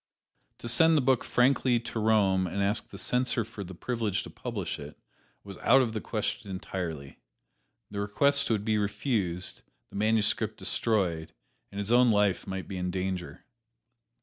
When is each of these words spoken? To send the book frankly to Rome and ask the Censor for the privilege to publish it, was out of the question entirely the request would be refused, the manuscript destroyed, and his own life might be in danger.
To 0.57 0.67
send 0.67 0.97
the 0.97 1.01
book 1.05 1.23
frankly 1.23 1.79
to 1.81 1.99
Rome 1.99 2.47
and 2.47 2.63
ask 2.63 2.89
the 2.89 2.97
Censor 2.97 3.45
for 3.45 3.63
the 3.63 3.75
privilege 3.75 4.23
to 4.23 4.31
publish 4.31 4.79
it, 4.79 4.97
was 5.43 5.59
out 5.59 5.83
of 5.83 5.93
the 5.93 6.01
question 6.01 6.49
entirely 6.49 7.19
the 7.91 7.99
request 7.99 8.49
would 8.49 8.65
be 8.65 8.79
refused, 8.79 9.61
the 9.91 9.95
manuscript 9.95 10.57
destroyed, 10.57 11.33
and 11.71 11.77
his 11.77 11.91
own 11.91 12.09
life 12.09 12.47
might 12.47 12.67
be 12.67 12.77
in 12.77 12.89
danger. 12.89 13.45